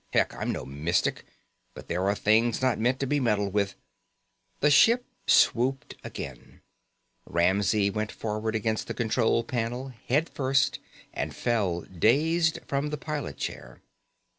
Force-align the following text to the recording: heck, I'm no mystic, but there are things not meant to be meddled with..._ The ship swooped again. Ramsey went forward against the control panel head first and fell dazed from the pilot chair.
heck, 0.13 0.33
I'm 0.33 0.51
no 0.51 0.65
mystic, 0.65 1.25
but 1.75 1.87
there 1.87 2.07
are 2.09 2.15
things 2.15 2.59
not 2.59 2.79
meant 2.79 2.99
to 3.01 3.05
be 3.05 3.19
meddled 3.19 3.53
with..._ 3.53 3.75
The 4.61 4.71
ship 4.71 5.05
swooped 5.27 5.93
again. 6.03 6.61
Ramsey 7.27 7.91
went 7.91 8.11
forward 8.11 8.55
against 8.55 8.87
the 8.87 8.95
control 8.95 9.43
panel 9.43 9.89
head 10.07 10.27
first 10.27 10.79
and 11.13 11.35
fell 11.35 11.81
dazed 11.81 12.61
from 12.67 12.89
the 12.89 12.97
pilot 12.97 13.37
chair. 13.37 13.79